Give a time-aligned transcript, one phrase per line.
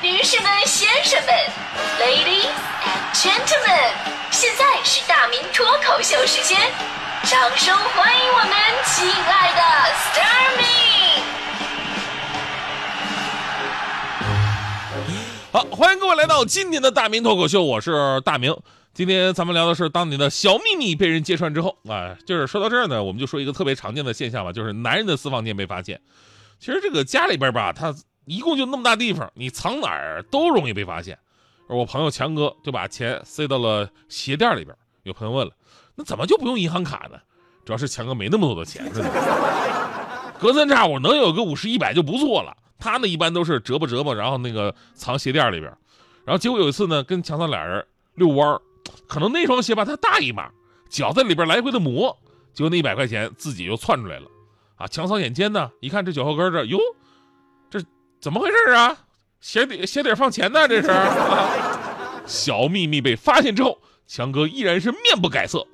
[0.00, 1.34] 女士们、先生们
[1.98, 2.46] ，Ladies
[2.84, 3.90] and Gentlemen，
[4.30, 6.56] 现在是大明脱口秀时间，
[7.24, 8.52] 掌声欢迎我们
[8.84, 9.60] 亲爱的
[9.96, 10.64] s t a r m y
[15.50, 18.56] 好，欢迎各位来到今天的大明脱口秀，我是大明。
[18.94, 26.00] 今天咱们聊的是，当你的小秘密被人揭穿之后啊，就是说到这儿呢，我们就说一个特别常见的现象吧，就是男人的私房钱被发现。
[26.60, 27.92] 其实这个家里边吧，他
[28.28, 31.18] 一共就那么大地方，你藏哪儿都容易被发现。
[31.68, 34.76] 而我朋友强哥就把钱塞到了鞋垫里边。
[35.04, 35.52] 有朋友问了，
[35.94, 37.18] 那怎么就不用银行卡呢？
[37.64, 38.84] 主要是强哥没那么多的钱，
[40.38, 42.56] 隔三差五能有个五十一百就不错了。
[42.78, 45.72] 他呢一般都是折吧折吧，然后那个藏鞋垫里边。
[46.24, 48.60] 然后结果有一次呢，跟强嫂俩人遛弯儿。
[49.06, 50.50] 可能那双鞋吧，它大一码，
[50.88, 52.16] 脚在里边来回的磨，
[52.54, 54.26] 结果那一百块钱自己就窜出来了，
[54.76, 54.86] 啊！
[54.86, 56.78] 强嫂眼尖呢，一看这脚后跟这，哟，
[58.20, 59.04] 怎么回事啊？
[59.40, 60.66] 鞋底鞋底放钱呢？
[60.66, 60.88] 这是。
[62.26, 65.66] 小秘密被发现之后，强哥依然是面不改色，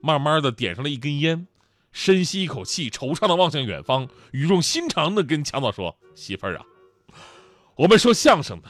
[0.00, 1.46] 慢慢的点上了一根烟，
[1.92, 6.64] 深吸一口气，惆怅的望向远方，语重心长的跟强嫂说：“媳妇儿啊，
[7.76, 8.68] 我们说相声的，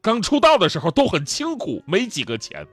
[0.00, 2.66] 刚出道的时候都很清苦，没几个钱。”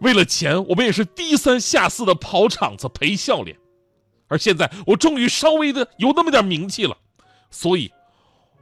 [0.00, 3.56] 为了钱，我们也是低三下四的跑场子陪笑脸，
[4.28, 6.96] 而现在我终于稍微的有那么点名气了，
[7.50, 7.92] 所以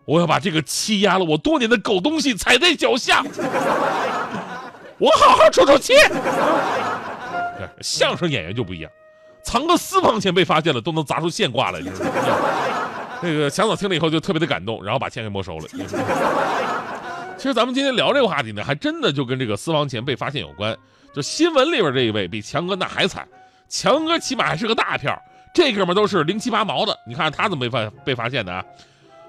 [0.07, 3.23] 我要把这个欺压了我多年的狗东西踩在脚下，
[4.99, 5.93] 我好好出出气。
[7.81, 8.91] 相声演员就不一样，
[9.43, 11.81] 藏个私房钱被发现了都能砸出现挂来。
[13.21, 15.65] 那个强嫂听了以后就特别的感动，然后把钱给没收了。
[17.37, 20.77] 其实咱们今天聊这个话题呢，还真的就跟这个私房钱被发现有关。
[21.15, 23.27] 就新闻里边这一位比强哥那还惨，
[23.69, 25.21] 强哥起码还是个大票，
[25.53, 26.97] 这哥们都是零七八毛的。
[27.07, 28.65] 你看他怎么被发被发现的啊？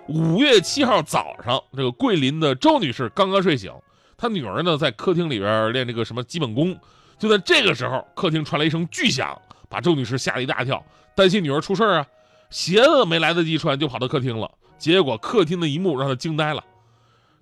[0.07, 3.71] 五月七号早上，这个桂林的周女士刚刚睡醒，
[4.17, 6.77] 她女儿呢在客厅里边练这个什么基本功。
[7.19, 10.83] 就在这个时候，客厅传来一声巨响，把周女士吓了一大跳，
[11.15, 12.07] 担心女儿出事啊，
[12.49, 14.49] 鞋子没来得及穿就跑到客厅了。
[14.77, 16.63] 结果客厅的一幕让她惊呆了，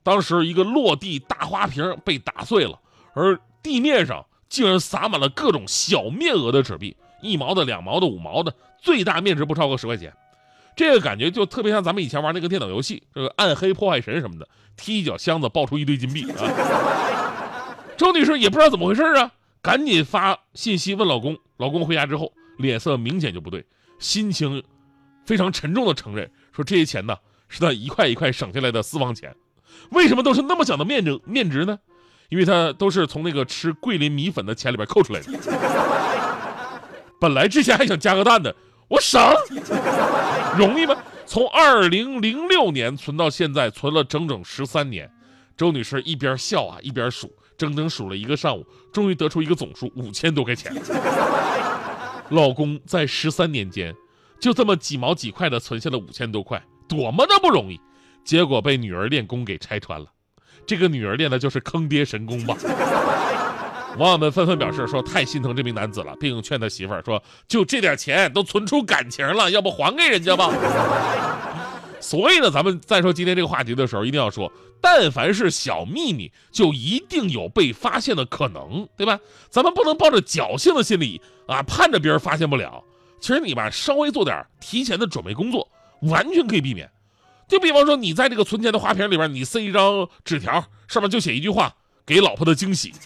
[0.01, 2.79] 当时一个落地大花瓶被打碎了，
[3.13, 4.25] 而地面上。
[4.47, 10.15] 竟然撒满了各种小面额的纸币，一毛的、两毛的、五毛的，最大面值不超过十块钱。
[10.75, 17.77] 这个感觉就特别像咱们以前玩那个电脑游戏，这个暗黑破坏神什么的，踢一脚箱子爆出一堆金币啊！
[17.95, 19.31] 周女士也不知道怎么回事啊，
[19.61, 21.37] 赶紧发信息问老公。
[21.57, 23.65] 老公回家之后，脸色明显就不对，
[23.99, 24.61] 心情
[25.25, 27.15] 非常沉重的承认说这些钱呢
[27.47, 29.33] 是他一块一块省下来的私房钱。
[29.91, 31.79] 为什么都是那么小的面值面值呢？
[32.27, 35.31] 因为他都是从那个吃桂林米粉的钱里边扣出来的。
[37.21, 38.53] 本来之前还想加个蛋的，
[38.89, 39.21] 我省，
[40.57, 40.95] 容易吗？
[41.25, 45.09] 从二零零六年存到现在，存了整整十三年。
[45.57, 50.73] 周女士一边笑啊一边数，整整数了一个上午，终于得出一个总数五千多块钱。
[52.29, 53.95] 老公在十三年间，
[54.39, 57.79] 就这么几毛几块的存下了五千多块，多么的不容易，
[58.23, 60.07] 结果被女儿练功给拆穿了。
[60.67, 62.55] 这个女儿练的就是坑爹神功吧？
[63.99, 70.51] 网友们纷纷表示说太心疼这名男子了，并劝他媳妇儿说：“就这点钱都存出感情了，要不还给人家吧？”
[72.01, 79.17] 所以呢，咱们再说今天这个话题的时候，一定要说，但凡是小秘密，就一定有被发现的可能，对吧？
[79.49, 82.83] 咱们不能抱着侥幸的心理啊，盼着别人发现不了。
[83.19, 85.67] 其实你吧，稍微做点提前的准备工作，
[86.01, 86.87] 完全可以避免。
[87.47, 91.73] 就比方说，你在这个存钱的花瓶里边，你塞一张纸条，上面就写一句话
[92.05, 92.93] ：“给老婆的惊喜。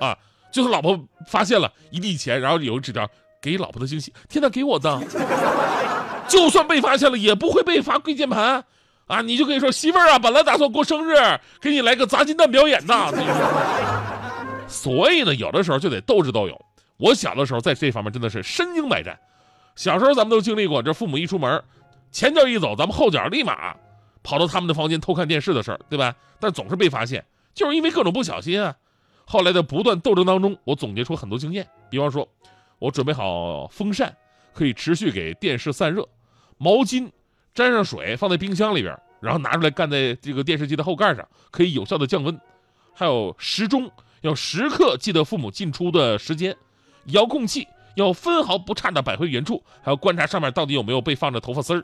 [0.00, 0.16] 啊，
[0.52, 3.08] 就是老婆发现了一地钱，然后有个纸条
[3.40, 5.02] ：“给老婆的惊喜。”天哪，给我的！
[6.28, 8.64] 就算被发现了，也不会被罚跪键盘
[9.06, 9.22] 啊！
[9.22, 11.14] 你就可以说：“媳妇儿啊，本来打算过生日，
[11.60, 13.14] 给你来个砸金蛋表演的。
[14.66, 16.60] ”所以呢，有的时候就得斗智斗勇。
[16.96, 19.16] 我小的时候在这方面真的是身经百战。
[19.76, 21.62] 小时候咱们都经历过，这父母一出门。
[22.10, 23.76] 前脚一走，咱们后脚立马
[24.26, 26.12] 跑到他们的房间偷看电视的事儿，对吧？
[26.40, 27.24] 但总是被发现，
[27.54, 28.74] 就是因为各种不小心啊。
[29.24, 31.64] 后来的不断斗争当中，我总结出很多经验。
[31.88, 32.28] 比方说，
[32.80, 34.12] 我准备好风扇，
[34.52, 36.02] 可以持续给电视散热；
[36.58, 37.08] 毛巾
[37.54, 42.36] 沾上水放在冰箱里边，然后拿出来干在这个电视机的后盖上，可以有效的降温。
[42.92, 43.88] 还有时钟，
[44.22, 46.52] 要时刻记得父母进出的时间；
[47.06, 47.68] 遥控器。
[47.94, 51.82] 要分毫不差的摆回原处，还要观察上面到底有没有被放着头发丝儿。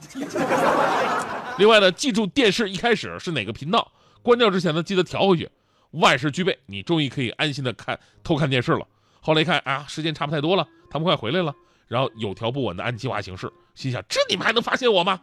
[1.58, 5.48] 另外呢，记住电视一开始是哪个频道，关掉之前呢，记得调回去。
[5.92, 8.86] 万事俱备，你终于可以安心的看偷看电视了。
[9.20, 11.54] 后来一看啊，时间差不太多了，他们快回来了，
[11.86, 15.20] 然后有条不紊的按计划行事，心想这你们还能发现我吗？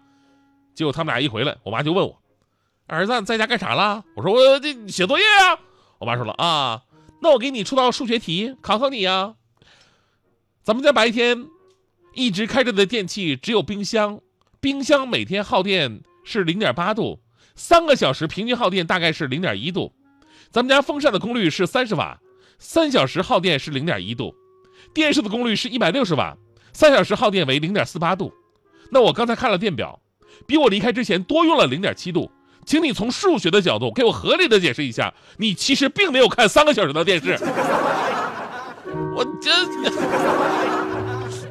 [0.76, 2.22] 结果他们俩一回来，我妈就问我，
[2.86, 4.06] 儿子在家干啥了？
[4.16, 5.60] 我说我这写作业呀。
[5.98, 6.84] 我妈说了啊，
[7.22, 9.34] 那我给你出道数学题考考你呀。
[10.62, 11.48] 咱们家白天
[12.14, 14.22] 一直开着的电器只有冰箱，
[14.60, 17.20] 冰箱每天耗电是零点八度，
[17.56, 19.94] 三个小时平均耗电大概是零点一度。
[20.52, 22.20] 咱们家风扇的功率是三十瓦，
[22.58, 24.34] 三小时耗电是零点一度。
[24.94, 26.36] 电视的功率是一百六十瓦，
[26.74, 28.32] 三小时耗电为零点四八度。
[28.92, 30.00] 那我刚才看了电表，
[30.48, 32.32] 比我离开之前多用了零点七度。
[32.66, 37.38] 请你从数学的角度给我合理的解释一下，你其实并没有看三个小时的电视。
[39.16, 39.54] 我真，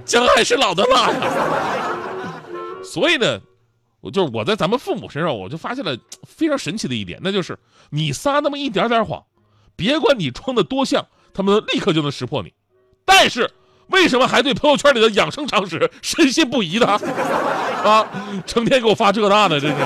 [0.05, 1.21] 姜还是老的辣呀。
[2.85, 3.41] 所以呢，
[4.01, 7.59] 我就是我在咱们父母身上，我就发现了非常神奇的一点，那就是
[7.91, 9.25] 你撒那么一点点谎，
[9.75, 12.53] 别管你装的多像，他们立刻就能识破你。
[13.05, 13.51] 但是
[13.89, 16.87] 为什么还对朋友圈里的养生常识深信不疑呢？
[16.87, 18.07] 啊，
[18.47, 19.77] 成天给我发这那的，真是。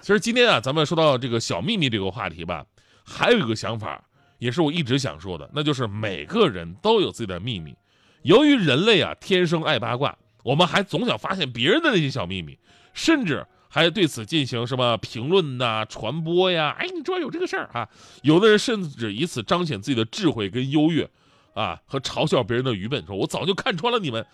[0.00, 2.64] 其实今天啊，咱们说到这个小秘密这个话题吧，
[3.04, 4.02] 还有一个想法，
[4.38, 7.76] 也是我一直想说的，那就是每个人都有自己的秘密。
[8.22, 12.56] 由于人类啊天生爱八卦，我们还总想发现别人的那些小秘密，
[12.92, 16.76] 甚至还对此进行什么评论呐、传播呀。
[16.78, 17.88] 哎，你知道有这个事儿啊？
[18.22, 21.10] 有的人甚至以此彰显自己的智慧跟优越，
[21.54, 24.24] 啊，和嘲笑别人的愚笨，说我早就看穿了你们。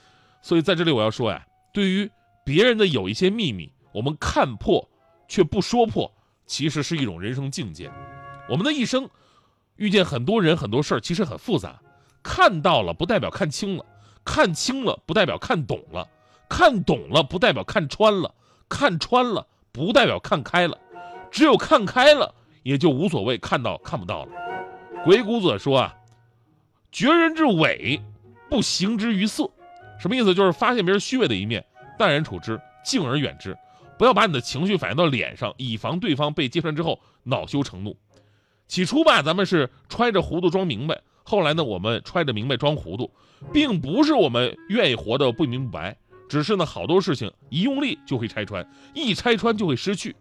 [0.43, 2.11] 所以在这里我要说呀，对于
[2.45, 4.87] 别人的有一些秘密，我们看破。
[5.33, 6.13] 却不说破，
[6.45, 7.89] 其实是一种人生境界。
[8.49, 9.09] 我们的一生，
[9.77, 11.81] 遇见很多人、很多事儿，其实很复杂。
[12.21, 13.87] 看到了不代表看清了，
[14.25, 16.09] 看清了不代表看懂了，
[16.49, 18.35] 看懂了不代表看穿了，
[18.69, 20.79] 看穿了不代表看开了。
[21.31, 24.33] 只有看开了，也就无所谓看到看不到了。
[25.05, 25.97] 鬼谷子说啊
[26.93, 28.01] ：“绝人之伪，
[28.49, 29.49] 不形之于色。”
[30.01, 30.35] 什么意思？
[30.35, 31.65] 就是发现别人虚伪的一面，
[31.99, 33.57] 淡然处之，敬而远之。
[33.99, 37.97] 不要把你的情绪反映到脸上，以防对方被揭穿之后恼羞成怒。
[38.67, 43.11] 起初吧，咱们是揣着糊涂装明白；后来呢，我们揣着明白装糊涂，
[43.53, 45.97] 并不是我们愿意活得不明不白，
[46.29, 50.15] 只是呢，好多事情一用力就会拆穿，一拆穿就会失去。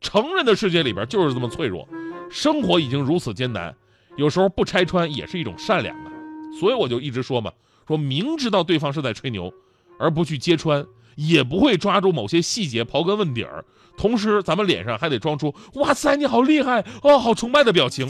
[0.00, 1.88] 成人的世界里边就是这么脆弱，
[2.30, 3.74] 生活已经如此艰难，
[4.16, 6.12] 有时候不拆穿也是一种善良啊。
[6.58, 7.52] 所以我就一直说嘛，
[7.86, 9.52] 说明知道对方是在吹牛，
[9.98, 10.84] 而不去揭穿。
[11.16, 13.64] 也不会抓住某些细节刨根问底儿，
[13.96, 18.04] 同时咱们脸上还得装出“哇塞，你好厉害哦，好崇拜”的表情，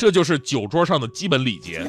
[0.00, 1.86] 这就是酒桌上的基本礼节。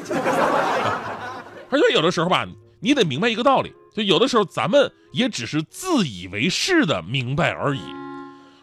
[1.70, 2.46] 而且有的时候吧，
[2.78, 7.80] 你得明白一个道理，就有的时候咱们也只是自以为是的明白而已。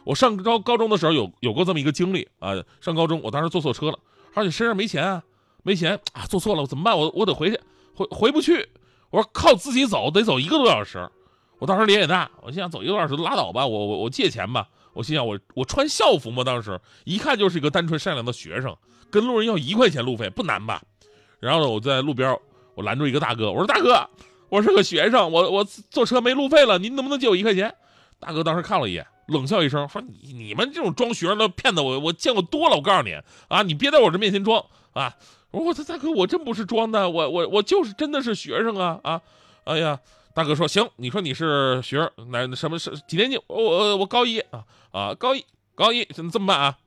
[0.04, 3.98] 我上高高中的时候有有过这么一个经历啊，上高中我当时坐错车了，
[4.36, 5.24] 而且身上没钱啊，
[5.63, 6.96] 没钱啊，坐错了，我怎么办？
[6.96, 7.60] 我我得回去，
[7.96, 8.69] 回回不去。
[9.10, 11.10] 我说靠自己走得走一个多小时，
[11.57, 18.78] 我当时脸也大，我心想走一个多小时拉倒吧，我我我借钱吧，我心想我我穿校服嘛，当时一看就是一个单纯善良的学生，
[19.11, 20.81] 跟路人要一块钱路费不难吧？
[21.39, 22.38] 然后呢，我在路边
[22.75, 24.07] 我拦住一个大哥，我说大哥，
[24.50, 27.73] 我是个学生，我我坐车没路费了，您能不能借我一块钱？
[28.19, 33.17] 大哥当时看了一眼，冷笑一声说你你们这种装学生的骗子，我我见过多了，我告诉你
[33.47, 34.63] 啊，你别在我这面前装
[34.94, 35.15] 啊。
[35.51, 39.19] 我说我大哥，我真不是装的，我我我就是真的是学生啊啊！
[39.63, 40.00] 哎呀，
[40.35, 43.41] 大哥说行，你说你是学生，那什么是几年级？
[43.47, 46.77] 我我我高一啊啊高一高一，怎么这么办啊？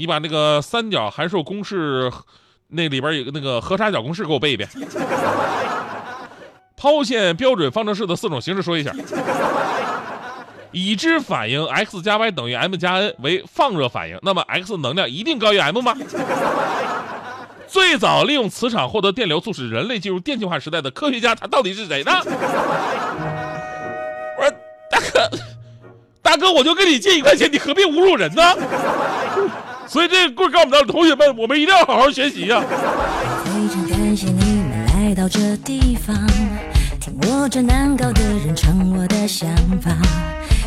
[0.00, 2.10] 你把那个三角函数公式
[2.68, 4.66] 那里边有个那个和差角公式给我背一遍。
[6.74, 8.90] 抛线标准方程式的四种形式说一下。
[10.72, 15.94] 已知反应 x 加 y 等于 m 加 n 为放热反应，那么 x 能量一定高于 m 吗？
[17.66, 22.12] 最早利用磁场获得电流，促使人类进入电气化时代的科学家，他到底是谁呢？
[24.38, 24.50] 我说
[24.90, 25.30] 大哥，
[26.22, 28.42] 大哥，我就跟你借一块钱，你何必侮辱人呢？
[29.90, 32.62] 所以这个故事告诉我们的同学们，我们一定要好好学习呀。
[33.44, 36.14] 非常感谢你们来到这地方，
[37.00, 39.90] 听我这难搞的人唱我的想法。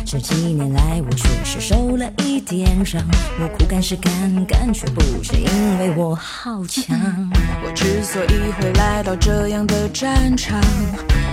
[0.04, 3.00] 这几年来，我确实受了一点伤。
[3.40, 4.12] 我苦干是干
[4.44, 6.94] 干，却不是因为我好强。
[7.64, 10.60] 我之所以会来到这样的战场，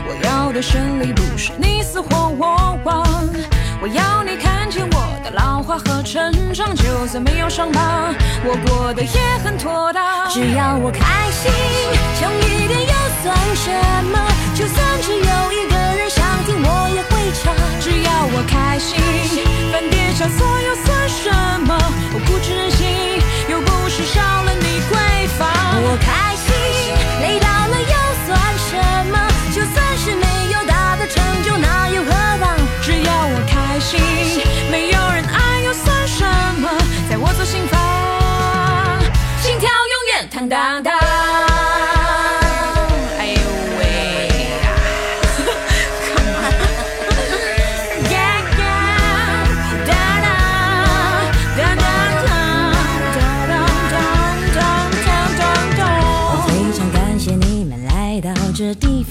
[0.08, 3.06] 我要的胜利不是你死或我亡。
[3.84, 4.51] 我要你看
[5.34, 10.30] 老化和成长，就算没有伤疤，我过得也很妥当。
[10.30, 11.52] 只要我开心，
[12.20, 13.72] 强一点又算什
[14.12, 14.20] 么？
[14.54, 17.54] 就算只有一个人想听，我也会唱。
[17.80, 19.00] 只要我开心，
[19.72, 21.32] 翻天下所有算什
[21.66, 21.78] 么？
[22.14, 22.88] 我固执任性，
[23.50, 25.48] 又不是少了你闺房。
[25.84, 26.52] 我开心，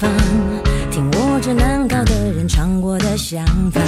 [0.01, 0.11] 方，
[0.91, 3.83] 听我这难搞的人唱我的想法。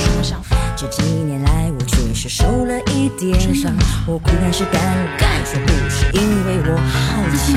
[0.77, 3.73] 这几年来，我确实受了一点伤，
[4.07, 4.79] 我固然是敢
[5.17, 7.57] 敢说，不是因为我好强。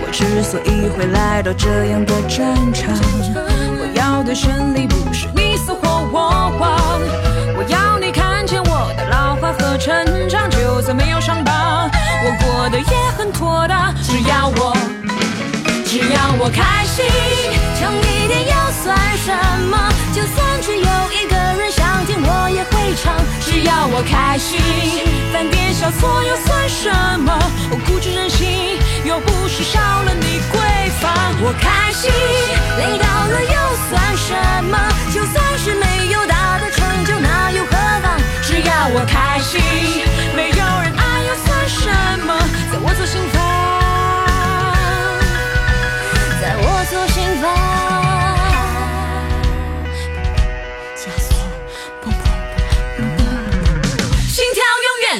[0.00, 2.88] 我之所以会来到这样的战场，
[3.34, 7.00] 我要的胜利不是你死或我亡，
[7.58, 9.92] 我要你看见我的老化和成
[10.26, 11.90] 长，就算没有伤疤，
[12.24, 13.94] 我过得也很妥当。
[14.02, 14.74] 只要我，
[15.84, 17.53] 只要我开心。
[19.24, 19.32] 什
[19.70, 19.90] 么？
[20.12, 23.16] 就算只有一个人想听，我也会唱。
[23.40, 24.60] 只要我开心，
[25.32, 27.32] 犯点小错又算什么？
[27.70, 31.10] 我固执任性，又不是少了你闺房。
[31.40, 32.12] 我开心，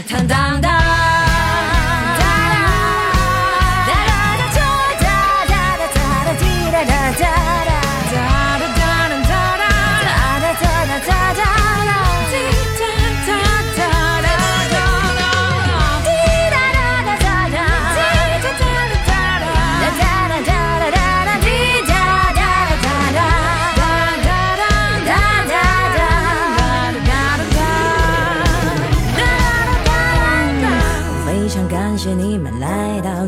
[0.03, 0.44] 坦荡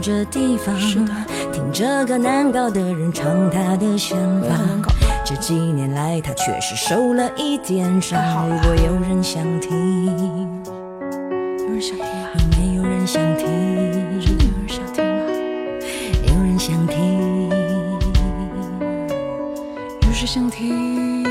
[0.07, 0.73] 这地方，
[1.53, 4.51] 听这个难搞的人唱他的想法。
[5.25, 8.49] 这几年来，他确实受了一点伤。
[8.49, 10.07] 如果有人想听，
[11.59, 12.29] 有人想听吗？
[12.37, 13.45] 有没有人想听？
[14.21, 15.27] 真的有人想听吗？
[16.23, 17.51] 有人想听，
[20.03, 21.25] 有谁想听？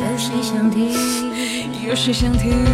[0.00, 0.90] 有谁想听？
[1.86, 2.64] 有谁想听？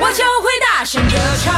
[0.00, 1.54] 我就会大声歌唱，